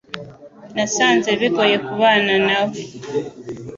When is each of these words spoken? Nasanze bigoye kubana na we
Nasanze 0.75 1.29
bigoye 1.39 1.75
kubana 1.87 2.35
na 2.47 2.59
we 2.67 2.81